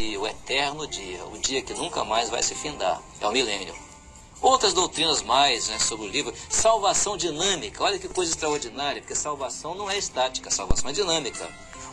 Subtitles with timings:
[0.00, 3.74] dia, o eterno dia, o dia que nunca mais vai se findar, é o milênio.
[4.40, 9.74] Outras doutrinas mais né, sobre o livro, salvação dinâmica, olha que coisa extraordinária, porque salvação
[9.74, 11.46] não é estática, salvação é dinâmica.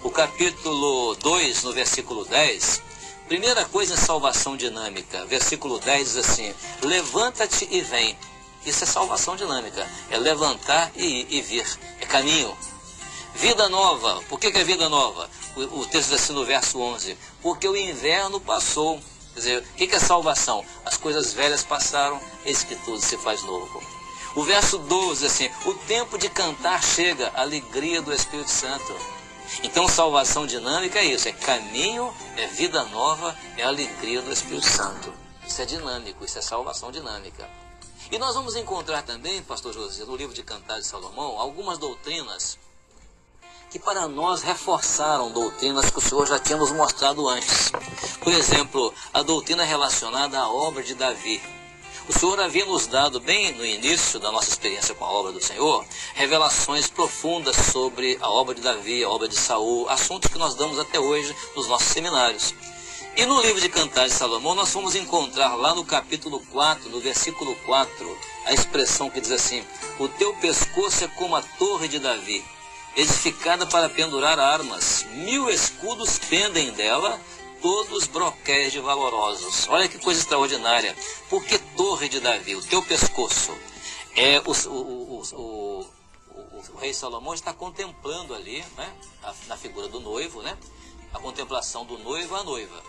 [0.04, 2.82] O capítulo 2, no versículo 10,
[3.28, 6.54] primeira coisa em salvação dinâmica, versículo 10 diz assim:
[6.84, 8.18] Levanta-te e vem.
[8.66, 12.58] Isso é salvação dinâmica, é levantar e ir e vir, é caminho.
[13.36, 15.30] Vida nova, por que, que é vida nova?
[15.58, 19.00] O, texto diz assim no verso 11: Porque o inverno passou.
[19.34, 20.64] Quer dizer, o que, que é salvação?
[20.86, 23.84] As coisas velhas passaram, eis que tudo se faz novo.
[24.36, 28.96] O verso 12, assim, o tempo de cantar chega, a alegria do Espírito Santo.
[29.64, 35.14] Então, salvação dinâmica é isso: é caminho, é vida nova, é alegria do Espírito Santo.
[35.48, 37.50] Isso é dinâmico, isso é salvação dinâmica.
[38.12, 42.58] E nós vamos encontrar também, pastor José, no livro de Cantar de Salomão, algumas doutrinas
[43.70, 47.72] que para nós reforçaram doutrinas que o Senhor já tinha nos mostrado antes.
[48.22, 51.42] Por exemplo, a doutrina relacionada à obra de Davi.
[52.08, 55.44] O Senhor havia nos dado, bem no início da nossa experiência com a obra do
[55.44, 60.56] Senhor, revelações profundas sobre a obra de Davi, a obra de Saul, assuntos que nós
[60.56, 62.56] damos até hoje nos nossos seminários.
[63.18, 67.02] E no livro de Cantares de Salomão, nós vamos encontrar lá no capítulo 4, no
[67.02, 69.66] versículo 4, a expressão que diz assim:
[70.00, 72.46] O teu pescoço é como a torre de Davi,
[72.96, 75.06] edificada para pendurar armas.
[75.12, 77.20] Mil escudos pendem dela,
[77.62, 79.68] todos broquéis de valorosos.
[79.70, 80.96] Olha que coisa extraordinária.
[81.30, 82.56] Por que torre de Davi?
[82.56, 83.56] O teu pescoço.
[84.16, 85.88] É o, o, o,
[86.74, 88.94] o rei Salomão está contemplando ali, né,
[89.48, 90.58] na figura do noivo, né,
[91.14, 92.82] a contemplação do noivo à noiva.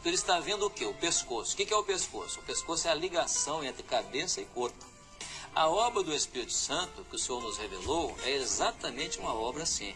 [0.00, 0.84] Então ele está vendo o que?
[0.84, 1.54] O pescoço.
[1.54, 2.40] O que é o pescoço?
[2.40, 4.95] O pescoço é a ligação entre cabeça e corpo.
[5.56, 9.94] A obra do Espírito Santo que o Senhor nos revelou é exatamente uma obra assim,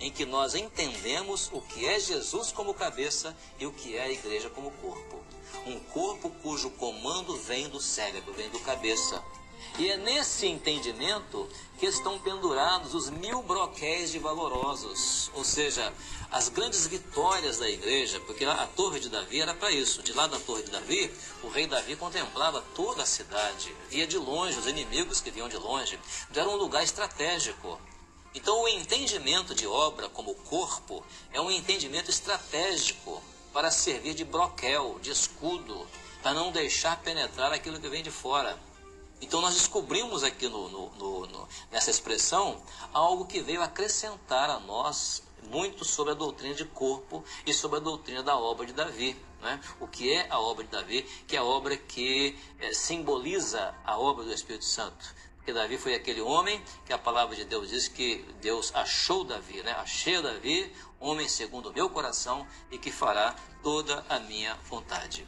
[0.00, 4.10] em que nós entendemos o que é Jesus como cabeça e o que é a
[4.10, 5.22] igreja como corpo.
[5.64, 9.22] Um corpo cujo comando vem do cérebro, vem do cabeça.
[9.78, 15.92] E é nesse entendimento que estão pendurados os mil broquéis de valorosos, ou seja,
[16.30, 20.02] as grandes vitórias da igreja, porque a, torre de Davi era para isso.
[20.02, 21.10] De lá da torre de Davi,
[21.42, 25.56] o rei Davi contemplava toda a cidade, via de longe os inimigos que vinham de
[25.56, 25.98] longe.
[26.34, 27.80] Era um lugar estratégico.
[28.34, 33.22] Então, o entendimento de obra como corpo é um entendimento estratégico
[33.52, 35.88] para servir de broquel, de escudo,
[36.22, 38.56] para não deixar penetrar aquilo que vem de fora.
[39.20, 45.22] Então nós descobrimos aqui no, no, no, nessa expressão algo que veio acrescentar a nós
[45.50, 49.16] muito sobre a doutrina de corpo e sobre a doutrina da obra de Davi.
[49.40, 49.60] Né?
[49.78, 51.02] O que é a obra de Davi?
[51.26, 55.14] Que é a obra que é, simboliza a obra do Espírito Santo.
[55.36, 59.62] Porque Davi foi aquele homem que a palavra de Deus diz que Deus achou Davi,
[59.62, 59.72] né?
[59.72, 65.26] achei Davi, homem segundo o meu coração e que fará toda a minha vontade.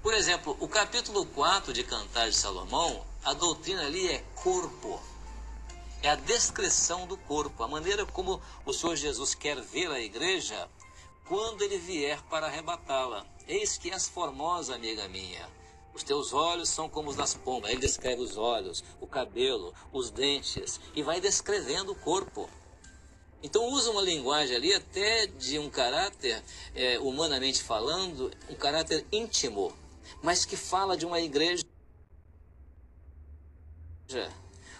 [0.00, 5.00] Por exemplo, o capítulo 4 de Cantar de Salomão, a doutrina ali é corpo
[6.02, 10.68] é a descrição do corpo, a maneira como o Senhor Jesus quer ver a igreja
[11.26, 13.26] quando ele vier para arrebatá-la.
[13.46, 15.48] Eis que és formosa, amiga minha.
[15.92, 17.70] Os teus olhos são como os das pombas.
[17.70, 22.48] Ele descreve os olhos, o cabelo, os dentes e vai descrevendo o corpo.
[23.42, 26.42] Então usa uma linguagem ali até de um caráter,
[26.74, 29.72] é, humanamente falando, um caráter íntimo,
[30.22, 31.64] mas que fala de uma igreja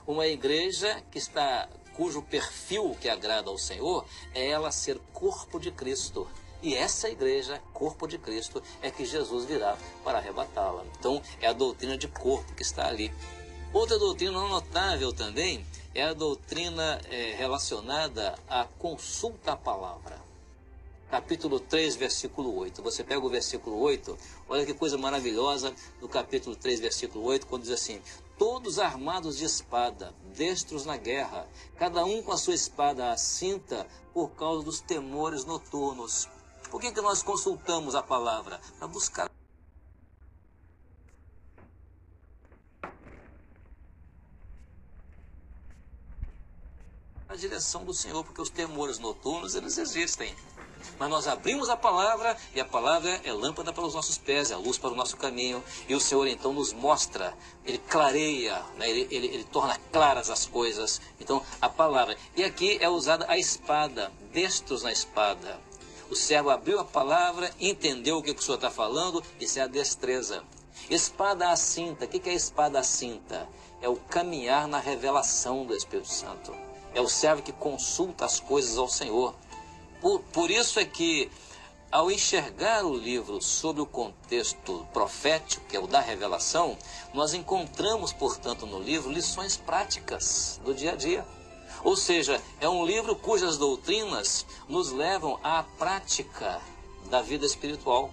[0.07, 5.71] uma igreja que está cujo perfil que agrada ao Senhor é ela ser corpo de
[5.71, 6.27] Cristo.
[6.63, 10.83] E essa igreja, corpo de Cristo, é que Jesus virá para arrebatá-la.
[10.99, 13.13] Então, é a doutrina de corpo que está ali.
[13.73, 15.65] Outra doutrina notável também
[15.95, 20.28] é a doutrina é, relacionada à consulta à palavra.
[21.11, 22.83] Capítulo 3, versículo 8.
[22.83, 27.63] Você pega o versículo 8, olha que coisa maravilhosa no capítulo 3, versículo 8, quando
[27.63, 28.03] diz assim:
[28.37, 31.49] todos armados de espada, destros na guerra,
[31.79, 36.29] cada um com a sua espada à cinta, por causa dos temores noturnos.
[36.71, 38.61] Por que, que nós consultamos a palavra?
[38.79, 39.31] Para buscar
[47.27, 50.35] a direção do Senhor, porque os temores noturnos, eles existem.
[50.99, 54.55] Mas nós abrimos a palavra e a palavra é lâmpada para os nossos pés, é
[54.55, 55.63] a luz para o nosso caminho.
[55.89, 57.35] E o Senhor então nos mostra,
[57.65, 58.89] ele clareia, né?
[58.89, 61.01] ele, ele, ele torna claras as coisas.
[61.21, 62.17] Então a palavra.
[62.37, 65.59] E aqui é usada a espada, destros na espada.
[66.11, 69.67] O servo abriu a palavra, entendeu o que o Senhor está falando, isso é a
[69.67, 70.43] destreza.
[70.89, 73.47] Espada à cinta, o que é espada à cinta?
[73.83, 76.55] É o caminhar na revelação do Espírito Santo.
[76.95, 79.35] É o servo que consulta as coisas ao Senhor.
[80.01, 81.31] Por, por isso é que
[81.91, 86.77] ao enxergar o livro sob o contexto profético, que é o da revelação,
[87.15, 91.27] nós encontramos, portanto, no livro lições práticas do dia a dia.
[91.83, 96.61] Ou seja, é um livro cujas doutrinas nos levam à prática
[97.09, 98.11] da vida espiritual.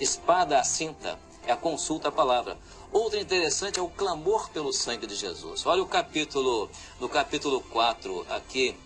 [0.00, 2.58] Espada à cinta é a consulta à palavra.
[2.90, 5.64] Outra interessante é o clamor pelo sangue de Jesus.
[5.64, 6.68] Olha o capítulo,
[6.98, 8.76] no capítulo 4, aqui,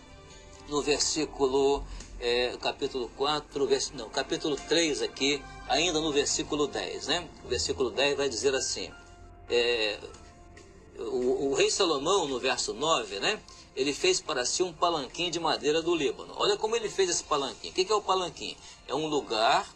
[0.69, 1.83] no versículo
[2.21, 3.91] é, capítulo 4, vers...
[3.93, 7.29] não, capítulo 3 aqui, ainda no versículo 10, né?
[7.45, 8.91] O versículo 10 vai dizer assim,
[9.49, 9.99] é,
[10.99, 13.41] o, o, rei Salomão, no verso 9, né?
[13.75, 16.33] Ele fez para si um palanquim de madeira do Líbano.
[16.37, 17.69] Olha como ele fez esse palanquim.
[17.69, 18.57] O que, que é o palanquim?
[18.89, 19.71] É um lugar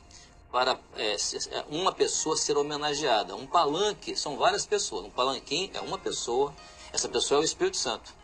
[0.51, 3.37] para é, é, uma pessoa ser homenageada.
[3.37, 5.05] Um palanque são várias pessoas.
[5.05, 6.55] Um palanquim é uma pessoa.
[6.93, 8.15] Essa pessoa é o Espírito Santo.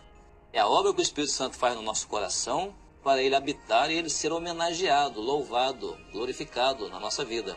[0.50, 2.74] É a obra que o Espírito Santo faz no nosso coração
[3.06, 7.56] para ele habitar e ele ser homenageado, louvado, glorificado na nossa vida.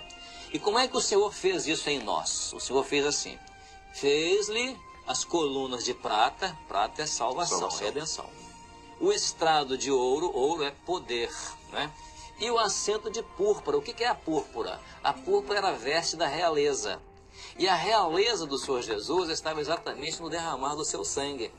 [0.54, 2.54] E como é que o Senhor fez isso em nós?
[2.54, 3.36] O Senhor fez assim:
[3.92, 7.84] fez-lhe as colunas de prata, prata é salvação, salvação.
[7.84, 8.30] redenção.
[9.02, 11.32] O estrado de ouro, ouro é poder,
[11.72, 11.92] né?
[12.40, 13.76] E o assento de púrpura.
[13.76, 14.80] O que é a púrpura?
[15.04, 17.02] A púrpura era a veste da realeza.
[17.58, 21.52] E a realeza do Senhor Jesus estava exatamente no derramar do seu sangue.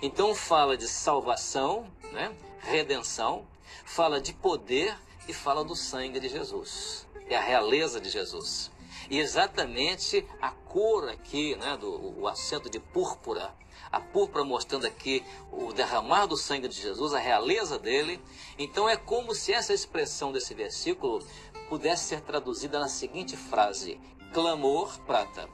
[0.00, 2.34] Então fala de salvação, né?
[2.62, 3.46] Redenção,
[3.84, 4.96] fala de poder
[5.28, 7.06] e fala do sangue de Jesus.
[7.28, 8.70] É a realeza de Jesus.
[9.10, 13.54] E exatamente a cor aqui, né, do o assento de púrpura,
[13.90, 18.20] a púrpura mostrando aqui o derramar do sangue de Jesus, a realeza dele.
[18.58, 21.24] Então é como se essa expressão desse versículo
[21.68, 24.00] pudesse ser traduzida na seguinte frase:
[24.32, 25.48] clamor prata,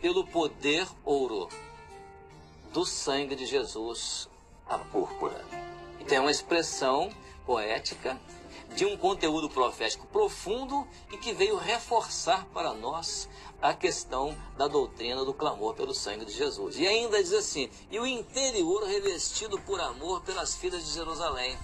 [0.00, 1.48] pelo poder ouro
[2.72, 4.28] do sangue de Jesus,
[4.66, 5.71] a púrpura.
[6.02, 7.12] Então é uma expressão
[7.46, 8.20] poética
[8.74, 13.28] de um conteúdo profético profundo e que veio reforçar para nós
[13.60, 16.76] a questão da doutrina do clamor pelo sangue de Jesus.
[16.76, 21.56] E ainda diz assim: e o interior revestido por amor pelas filhas de Jerusalém.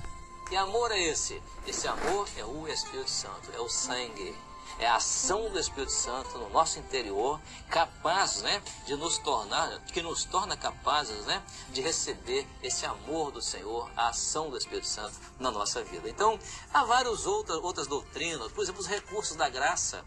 [0.49, 1.43] Que amor é esse?
[1.67, 4.35] Esse amor é o Espírito Santo, é o sangue
[4.79, 10.03] é a ação do Espírito Santo no nosso interior, capaz, né, de nos tornar, que
[10.03, 15.15] nos torna capazes, né, de receber esse amor do Senhor, a ação do Espírito Santo
[15.39, 16.09] na nossa vida.
[16.09, 16.39] Então,
[16.73, 20.05] há várias outras, outras doutrinas, por exemplo, os recursos da graça.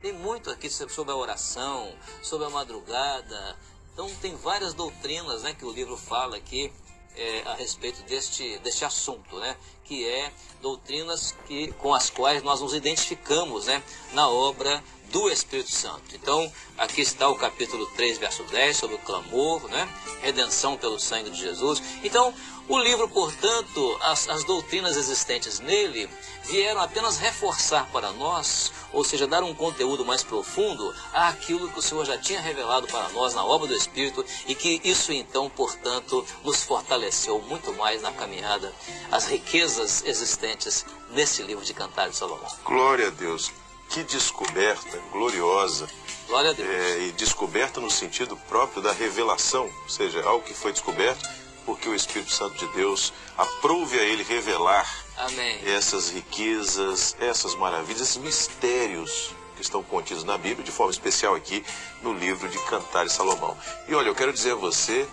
[0.00, 3.56] Tem muito aqui sobre a oração, sobre a madrugada.
[3.92, 6.72] Então, tem várias doutrinas, né, que o livro fala aqui
[7.20, 9.54] é, a respeito deste, deste assunto, né?
[9.84, 10.32] que é
[10.62, 13.82] doutrinas que, com as quais nós nos identificamos né?
[14.12, 16.14] na obra do Espírito Santo.
[16.14, 19.88] Então, aqui está o capítulo 3, verso 10, sobre o clamor, né?
[20.22, 21.82] redenção pelo sangue de Jesus.
[22.02, 22.32] Então,
[22.68, 26.08] o livro, portanto, as, as doutrinas existentes nele
[26.44, 31.82] vieram apenas reforçar para nós, ou seja, dar um conteúdo mais profundo àquilo que o
[31.82, 36.24] Senhor já tinha revelado para nós na obra do Espírito e que isso então, portanto,
[36.44, 38.72] nos fortaleceu muito mais na caminhada,
[39.10, 42.50] as riquezas existentes nesse livro de Cantares de Salomão.
[42.64, 43.50] Glória a Deus.
[43.88, 45.88] Que descoberta gloriosa.
[46.28, 46.68] Glória a Deus.
[46.68, 51.28] É, e descoberta no sentido próprio da revelação, ou seja, algo que foi descoberto
[51.64, 55.60] porque o Espírito Santo de Deus aprove a ele revelar Amém.
[55.64, 61.64] essas riquezas, essas maravilhas, esses mistérios que estão contidos na Bíblia, de forma especial aqui
[62.02, 63.56] no livro de Cantares Salomão.
[63.86, 65.06] E olha, eu quero dizer a você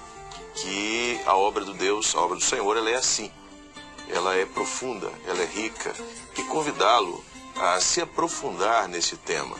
[0.55, 3.31] que a obra do Deus, a obra do Senhor, ela é assim.
[4.09, 5.93] Ela é profunda, ela é rica.
[6.37, 7.23] E convidá-lo
[7.57, 9.57] a se aprofundar nesse tema.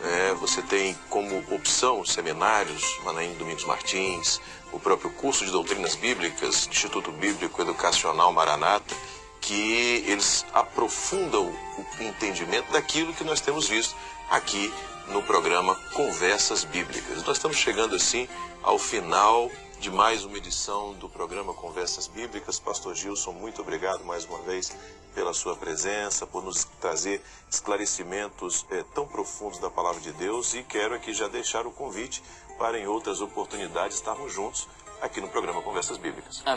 [0.00, 4.40] É, você tem como opção seminários, Manaim Domingos Martins,
[4.72, 8.94] o próprio curso de doutrinas bíblicas, Instituto Bíblico Educacional Maranata,
[9.40, 13.96] que eles aprofundam o entendimento daquilo que nós temos visto
[14.30, 14.72] aqui
[15.08, 17.24] no programa Conversas Bíblicas.
[17.24, 18.28] Nós estamos chegando assim
[18.62, 22.58] ao final de mais uma edição do programa Conversas Bíblicas.
[22.58, 24.76] Pastor Gilson, muito obrigado mais uma vez
[25.14, 30.64] pela sua presença, por nos trazer esclarecimentos é, tão profundos da palavra de Deus e
[30.64, 32.22] quero aqui já deixar o convite
[32.58, 34.66] para em outras oportunidades estarmos juntos
[35.00, 36.42] aqui no programa Conversas Bíblicas.
[36.44, 36.56] Amém.